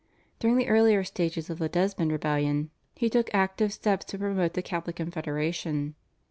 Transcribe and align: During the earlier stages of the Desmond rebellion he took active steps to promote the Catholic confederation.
During 0.39 0.57
the 0.57 0.67
earlier 0.67 1.03
stages 1.03 1.47
of 1.51 1.59
the 1.59 1.69
Desmond 1.69 2.11
rebellion 2.11 2.71
he 2.95 3.07
took 3.07 3.29
active 3.35 3.71
steps 3.71 4.03
to 4.05 4.17
promote 4.17 4.55
the 4.55 4.63
Catholic 4.63 4.95
confederation. 4.95 5.93